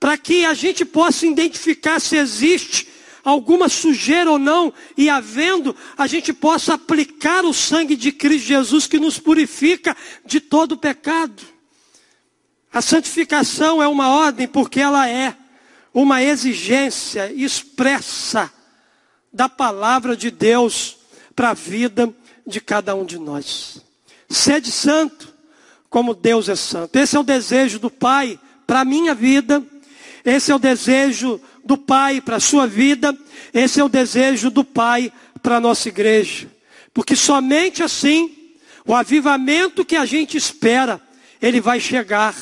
para 0.00 0.16
que 0.16 0.46
a 0.46 0.54
gente 0.54 0.82
possa 0.82 1.26
identificar 1.26 2.00
se 2.00 2.16
existe 2.16 2.88
alguma 3.22 3.68
sujeira 3.68 4.30
ou 4.30 4.38
não, 4.38 4.72
e 4.96 5.10
havendo, 5.10 5.76
a 5.98 6.06
gente 6.06 6.32
possa 6.32 6.72
aplicar 6.72 7.44
o 7.44 7.52
sangue 7.52 7.96
de 7.96 8.10
Cristo 8.12 8.46
Jesus 8.46 8.86
que 8.86 8.98
nos 8.98 9.18
purifica 9.18 9.94
de 10.24 10.40
todo 10.40 10.78
pecado. 10.78 11.42
A 12.72 12.80
santificação 12.80 13.82
é 13.82 13.86
uma 13.86 14.08
ordem 14.08 14.48
porque 14.48 14.80
ela 14.80 15.06
é 15.06 15.36
uma 15.92 16.22
exigência 16.22 17.30
expressa 17.36 18.55
da 19.36 19.48
palavra 19.48 20.16
de 20.16 20.30
Deus 20.30 20.96
para 21.34 21.50
a 21.50 21.54
vida 21.54 22.12
de 22.46 22.60
cada 22.60 22.94
um 22.94 23.04
de 23.04 23.18
nós. 23.18 23.80
Sede 24.28 24.72
santo, 24.72 25.32
como 25.88 26.14
Deus 26.14 26.48
é 26.48 26.56
santo. 26.56 26.96
Esse 26.96 27.16
é 27.16 27.20
o 27.20 27.22
desejo 27.22 27.78
do 27.78 27.90
Pai 27.90 28.40
para 28.66 28.80
a 28.80 28.84
minha 28.84 29.14
vida 29.14 29.62
esse 30.26 30.50
é 30.50 30.54
o 30.56 30.58
desejo 30.58 31.40
do 31.64 31.78
Pai 31.78 32.20
para 32.20 32.36
a 32.36 32.40
sua 32.40 32.66
vida. 32.66 33.16
Esse 33.54 33.78
é 33.78 33.84
o 33.84 33.88
desejo 33.88 34.50
do 34.50 34.64
Pai 34.64 35.12
para 35.40 35.58
a 35.58 35.60
nossa 35.60 35.88
igreja. 35.88 36.48
Porque 36.92 37.14
somente 37.14 37.80
assim, 37.80 38.34
o 38.84 38.92
avivamento 38.92 39.84
que 39.84 39.94
a 39.94 40.04
gente 40.04 40.36
espera, 40.36 41.00
ele 41.40 41.60
vai 41.60 41.78
chegar, 41.78 42.34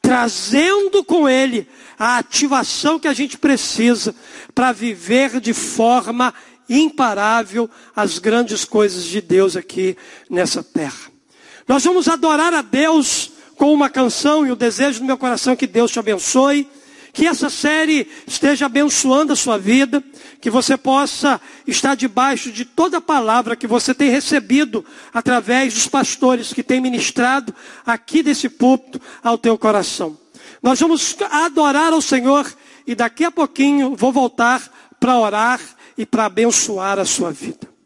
trazendo 0.00 1.04
com 1.04 1.28
ele 1.28 1.68
a 1.98 2.18
ativação 2.18 2.98
que 2.98 3.08
a 3.08 3.12
gente 3.12 3.36
precisa 3.36 4.14
para 4.54 4.72
viver 4.72 5.40
de 5.40 5.52
forma 5.52 6.32
imparável 6.68 7.68
as 7.96 8.18
grandes 8.18 8.64
coisas 8.64 9.04
de 9.04 9.20
Deus 9.20 9.56
aqui 9.56 9.96
nessa 10.28 10.62
terra. 10.62 11.10
Nós 11.66 11.84
vamos 11.84 12.08
adorar 12.08 12.54
a 12.54 12.62
Deus 12.62 13.32
com 13.56 13.72
uma 13.72 13.90
canção 13.90 14.46
e 14.46 14.52
o 14.52 14.56
desejo 14.56 15.00
do 15.00 15.04
meu 15.04 15.18
coração 15.18 15.52
é 15.52 15.56
que 15.56 15.66
Deus 15.66 15.90
te 15.90 15.98
abençoe. 15.98 16.68
Que 17.18 17.26
essa 17.26 17.50
série 17.50 18.06
esteja 18.28 18.66
abençoando 18.66 19.32
a 19.32 19.36
sua 19.36 19.58
vida, 19.58 20.00
que 20.40 20.48
você 20.48 20.76
possa 20.76 21.40
estar 21.66 21.96
debaixo 21.96 22.52
de 22.52 22.64
toda 22.64 22.98
a 22.98 23.00
palavra 23.00 23.56
que 23.56 23.66
você 23.66 23.92
tem 23.92 24.08
recebido 24.08 24.84
através 25.12 25.74
dos 25.74 25.88
pastores 25.88 26.52
que 26.52 26.62
têm 26.62 26.80
ministrado 26.80 27.52
aqui 27.84 28.22
desse 28.22 28.48
púlpito 28.48 29.00
ao 29.20 29.36
teu 29.36 29.58
coração. 29.58 30.16
Nós 30.62 30.78
vamos 30.78 31.16
adorar 31.28 31.92
ao 31.92 32.00
Senhor 32.00 32.46
e 32.86 32.94
daqui 32.94 33.24
a 33.24 33.32
pouquinho 33.32 33.96
vou 33.96 34.12
voltar 34.12 34.62
para 35.00 35.18
orar 35.18 35.60
e 35.96 36.06
para 36.06 36.26
abençoar 36.26 37.00
a 37.00 37.04
sua 37.04 37.32
vida. 37.32 37.77